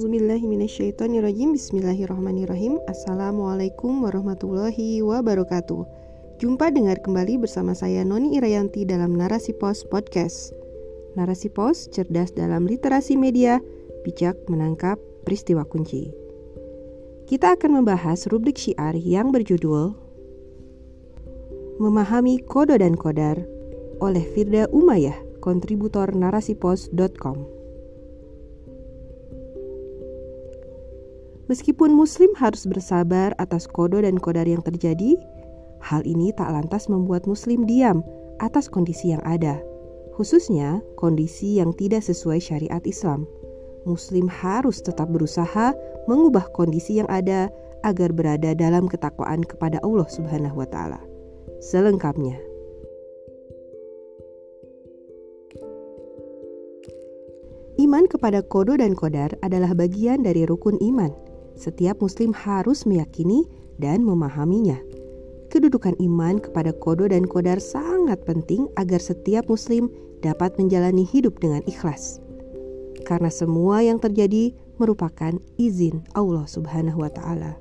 [0.00, 2.80] A'udzubillahiminasyaitonirrajim Bismillahirrahmanirrahim.
[2.88, 5.84] Assalamualaikum warahmatullahi wabarakatuh.
[6.40, 10.56] Jumpa dengar kembali bersama saya Noni Irayanti dalam Narasi Pos Podcast.
[11.20, 13.60] Narasi Pos cerdas dalam literasi media
[14.00, 14.96] Bijak menangkap
[15.28, 16.08] peristiwa kunci.
[17.28, 19.92] Kita akan membahas rubrik syiar yang berjudul
[21.76, 23.36] Memahami Kodo dan Kodar
[24.00, 27.59] oleh Firda Umayyah, kontributor narasipos.com
[31.50, 35.18] Meskipun Muslim harus bersabar atas kodo dan kodar yang terjadi,
[35.82, 38.06] hal ini tak lantas membuat Muslim diam
[38.38, 39.58] atas kondisi yang ada,
[40.14, 43.26] khususnya kondisi yang tidak sesuai syariat Islam.
[43.82, 45.74] Muslim harus tetap berusaha
[46.06, 47.50] mengubah kondisi yang ada
[47.82, 51.02] agar berada dalam ketakwaan kepada Allah Subhanahu wa Ta'ala.
[51.58, 52.38] Selengkapnya,
[57.82, 61.10] iman kepada kodo dan kodar adalah bagian dari rukun iman
[61.60, 63.44] setiap Muslim harus meyakini
[63.76, 64.80] dan memahaminya.
[65.52, 69.92] Kedudukan iman kepada kodo dan kodar sangat penting agar setiap Muslim
[70.24, 72.16] dapat menjalani hidup dengan ikhlas.
[73.04, 77.60] Karena semua yang terjadi merupakan izin Allah Subhanahu wa Ta'ala.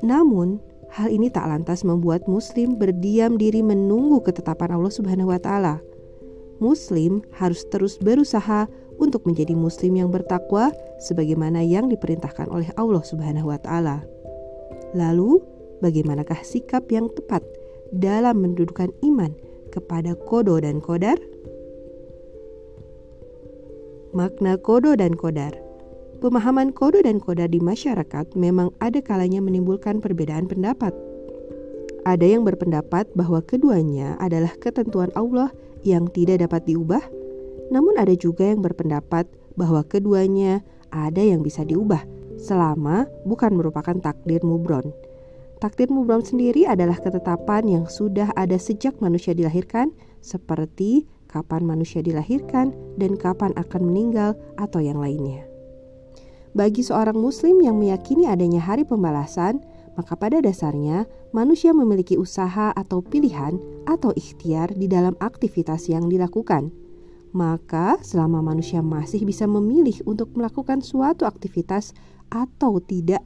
[0.00, 5.84] Namun, hal ini tak lantas membuat Muslim berdiam diri menunggu ketetapan Allah Subhanahu wa Ta'ala.
[6.60, 8.68] Muslim harus terus berusaha
[9.00, 10.70] untuk menjadi muslim yang bertakwa
[11.00, 14.04] sebagaimana yang diperintahkan oleh Allah Subhanahu wa taala.
[14.92, 15.40] Lalu,
[15.80, 17.40] bagaimanakah sikap yang tepat
[17.90, 19.32] dalam mendudukan iman
[19.72, 21.16] kepada kodo dan kodar?
[24.12, 25.70] Makna kodo dan kodar
[26.20, 30.92] Pemahaman kodo dan kodar di masyarakat memang ada kalanya menimbulkan perbedaan pendapat.
[32.04, 35.48] Ada yang berpendapat bahwa keduanya adalah ketentuan Allah
[35.80, 37.00] yang tidak dapat diubah
[37.70, 40.60] namun ada juga yang berpendapat bahwa keduanya
[40.90, 42.02] ada yang bisa diubah
[42.36, 44.90] selama bukan merupakan takdir mubron.
[45.60, 49.92] Takdir mubron sendiri adalah ketetapan yang sudah ada sejak manusia dilahirkan
[50.24, 55.46] seperti kapan manusia dilahirkan dan kapan akan meninggal atau yang lainnya.
[56.50, 59.62] Bagi seorang muslim yang meyakini adanya hari pembalasan,
[59.94, 63.54] maka pada dasarnya manusia memiliki usaha atau pilihan
[63.86, 66.74] atau ikhtiar di dalam aktivitas yang dilakukan.
[67.30, 71.94] Maka, selama manusia masih bisa memilih untuk melakukan suatu aktivitas
[72.26, 73.22] atau tidak,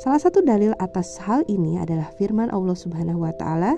[0.00, 3.76] Salah satu dalil atas hal ini adalah firman Allah Subhanahu wa taala,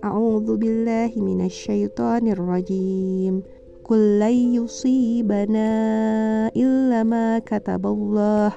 [0.00, 3.42] billahi minasyaitonir rajim.
[3.88, 5.64] Yusibana
[6.52, 8.52] illa ma kataballah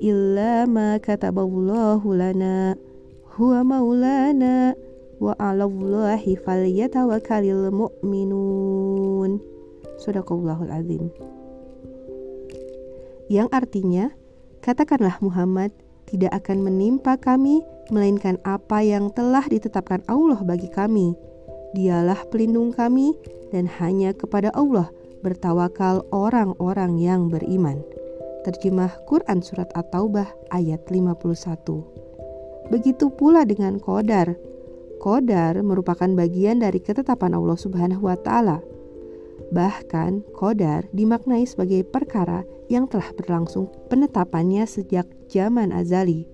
[0.00, 2.74] illa ma kataballahu lana
[3.36, 4.72] huwa maulana
[5.20, 9.38] wa 'alallahi falyatawakkalul mu'minun.
[10.00, 11.12] Sadaqallahul azim.
[13.28, 14.04] Yang artinya,
[14.64, 15.70] katakanlah Muhammad
[16.08, 17.62] tidak akan menimpa kami
[17.94, 21.14] melainkan apa yang telah ditetapkan Allah bagi kami.
[21.76, 23.14] Dialah pelindung kami
[23.54, 24.90] dan hanya kepada Allah
[25.22, 27.78] bertawakal orang-orang yang beriman.
[28.46, 34.38] Terjemah Quran Surat At-Taubah ayat 51 Begitu pula dengan Qadar
[35.00, 38.60] Qadar merupakan bagian dari ketetapan Allah Subhanahu wa taala.
[39.48, 46.28] Bahkan Qadar dimaknai sebagai perkara yang telah berlangsung penetapannya sejak zaman azali.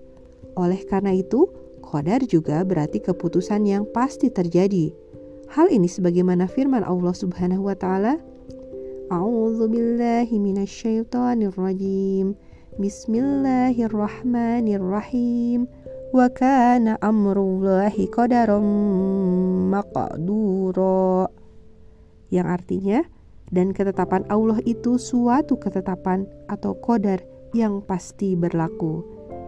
[0.58, 1.46] Oleh karena itu,
[1.78, 4.90] Qadar juga berarti keputusan yang pasti terjadi.
[5.54, 8.18] Hal ini sebagaimana firman Allah Subhanahu wa taala
[9.11, 12.35] أعوذ بالله من الشيطان الرجيم
[12.79, 15.61] بسم الله الرحمن الرحيم
[16.11, 18.67] wa kana amrullahi qadarum
[19.71, 21.31] maqdura
[22.35, 23.07] yang artinya
[23.55, 27.23] dan ketetapan Allah itu suatu ketetapan atau kodar
[27.55, 29.03] yang pasti berlaku.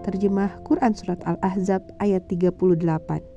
[0.07, 3.36] Terjemah Quran Surat Al-Ahzab ayat 38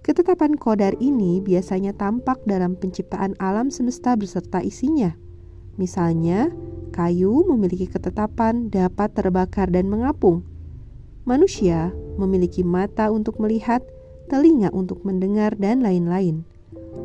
[0.00, 5.12] Ketetapan kodar ini biasanya tampak dalam penciptaan alam semesta beserta isinya.
[5.76, 6.48] Misalnya,
[6.96, 10.40] kayu memiliki ketetapan dapat terbakar dan mengapung.
[11.28, 13.84] Manusia memiliki mata untuk melihat,
[14.32, 16.48] telinga untuk mendengar, dan lain-lain.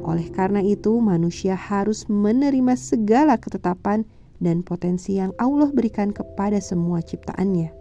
[0.07, 4.07] Oleh karena itu, manusia harus menerima segala ketetapan
[4.39, 7.75] dan potensi yang Allah berikan kepada semua ciptaannya.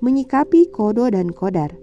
[0.00, 1.76] Menyikapi kodo dan kodar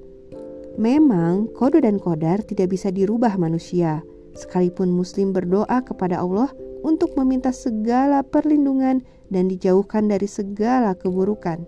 [0.80, 4.02] Memang kodo dan kodar tidak bisa dirubah manusia,
[4.34, 6.50] sekalipun muslim berdoa kepada Allah
[6.82, 11.66] untuk meminta segala perlindungan dan dijauhkan dari segala keburukan.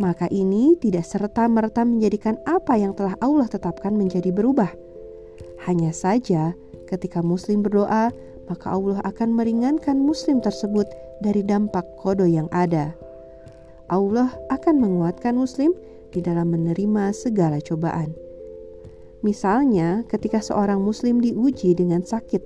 [0.00, 4.72] Maka ini tidak serta-merta menjadikan apa yang telah Allah tetapkan menjadi berubah
[5.68, 6.56] hanya saja,
[6.88, 8.08] ketika Muslim berdoa,
[8.48, 10.88] maka Allah akan meringankan Muslim tersebut
[11.20, 12.96] dari dampak kodo yang ada.
[13.92, 15.76] Allah akan menguatkan Muslim
[16.10, 18.16] di dalam menerima segala cobaan.
[19.20, 22.42] Misalnya, ketika seorang Muslim diuji dengan sakit,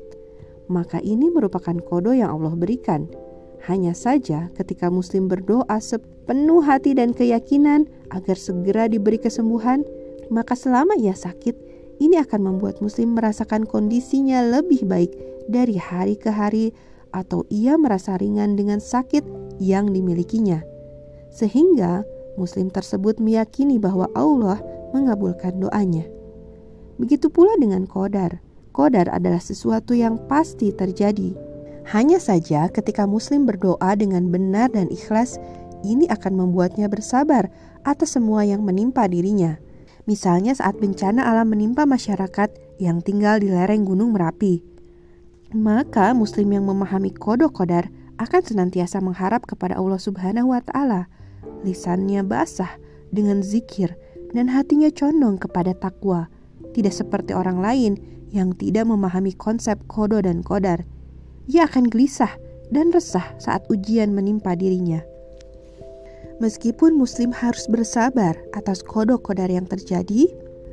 [0.67, 3.07] maka ini merupakan kodo yang Allah berikan.
[3.65, 9.87] Hanya saja, ketika Muslim berdoa sepenuh hati dan keyakinan agar segera diberi kesembuhan,
[10.29, 15.15] maka selama ia sakit, ini akan membuat Muslim merasakan kondisinya lebih baik
[15.47, 16.75] dari hari ke hari,
[17.15, 19.23] atau ia merasa ringan dengan sakit
[19.63, 20.67] yang dimilikinya,
[21.31, 22.03] sehingga
[22.35, 24.59] Muslim tersebut meyakini bahwa Allah
[24.91, 26.03] mengabulkan doanya.
[26.99, 28.43] Begitu pula dengan kodar.
[28.75, 31.39] Kodar adalah sesuatu yang pasti terjadi.
[31.95, 35.39] Hanya saja, ketika Muslim berdoa dengan benar dan ikhlas,
[35.87, 37.47] ini akan membuatnya bersabar
[37.87, 39.63] atas semua yang menimpa dirinya
[40.05, 44.61] Misalnya saat bencana alam menimpa masyarakat yang tinggal di lereng Gunung Merapi.
[45.57, 47.89] Maka muslim yang memahami kodok kodar
[48.21, 51.09] akan senantiasa mengharap kepada Allah Subhanahu wa taala.
[51.65, 52.77] Lisannya basah
[53.15, 53.97] dengan zikir
[54.37, 56.29] dan hatinya condong kepada takwa.
[56.75, 57.93] Tidak seperti orang lain
[58.35, 60.83] yang tidak memahami konsep kodo dan kodar.
[61.47, 62.35] Ia akan gelisah
[62.69, 65.14] dan resah saat ujian menimpa dirinya.
[66.43, 70.27] Meskipun Muslim harus bersabar atas kodok-kodar yang terjadi,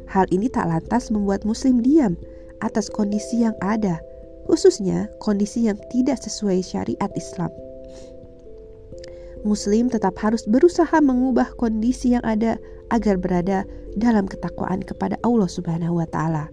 [0.10, 2.18] hal ini tak lantas membuat Muslim diam
[2.66, 4.02] atas kondisi yang ada,
[4.50, 7.54] khususnya kondisi yang tidak sesuai syariat Islam.
[9.42, 12.62] Muslim tetap harus berusaha mengubah kondisi yang ada
[12.94, 13.66] agar berada
[13.98, 16.50] dalam ketakwaan kepada Allah Subhanahu wa taala.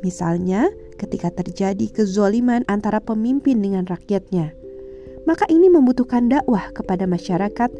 [0.00, 4.56] Misalnya, ketika terjadi kezoliman antara pemimpin dengan rakyatnya,
[5.28, 7.70] maka ini membutuhkan dakwah kepada masyarakat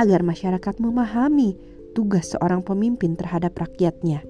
[0.00, 1.60] agar masyarakat memahami
[1.92, 4.24] tugas seorang pemimpin terhadap rakyatnya.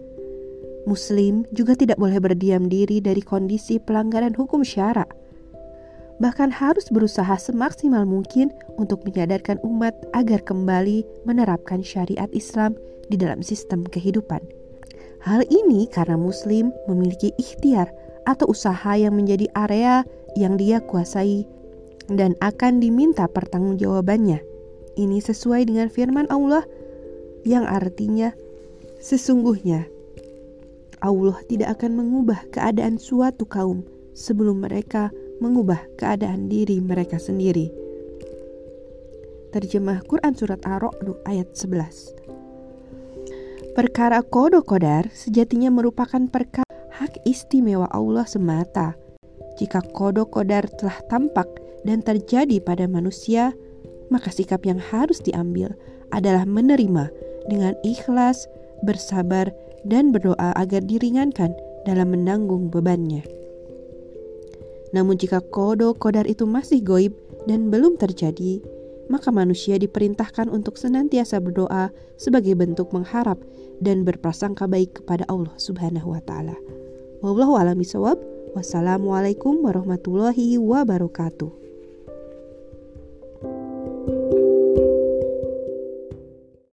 [0.90, 5.06] Muslim juga tidak boleh berdiam diri dari kondisi pelanggaran hukum syara.
[6.18, 12.76] Bahkan harus berusaha semaksimal mungkin untuk menyadarkan umat agar kembali menerapkan syariat Islam
[13.08, 14.42] di dalam sistem kehidupan.
[15.22, 17.92] Hal ini karena Muslim memiliki ikhtiar
[18.28, 20.04] atau usaha yang menjadi area
[20.36, 21.44] yang dia kuasai
[22.10, 24.49] dan akan diminta pertanggungjawabannya.
[24.98, 26.66] Ini sesuai dengan firman Allah
[27.46, 28.34] yang artinya
[29.00, 29.88] sesungguhnya
[31.00, 33.80] Allah tidak akan mengubah keadaan suatu kaum
[34.12, 35.08] sebelum mereka
[35.40, 37.72] mengubah keadaan diri mereka sendiri.
[39.50, 46.68] Terjemah Quran Surat Ar-Ra'd ayat 11 Perkara kodo kodar sejatinya merupakan perkara
[47.00, 48.92] hak istimewa Allah semata.
[49.56, 51.48] Jika kodok kodar telah tampak
[51.88, 53.56] dan terjadi pada manusia,
[54.10, 55.72] maka sikap yang harus diambil
[56.10, 57.08] adalah menerima
[57.46, 58.50] dengan ikhlas,
[58.82, 59.54] bersabar,
[59.86, 61.56] dan berdoa agar diringankan
[61.88, 63.24] dalam menanggung bebannya.
[64.90, 67.14] Namun jika kodo kodar itu masih goib
[67.46, 68.60] dan belum terjadi,
[69.10, 73.38] maka manusia diperintahkan untuk senantiasa berdoa sebagai bentuk mengharap
[73.82, 76.54] dan berprasangka baik kepada Allah Subhanahu wa taala.
[77.22, 77.78] Wallahu a'lam.
[78.50, 81.59] Wassalamualaikum warahmatullahi wabarakatuh.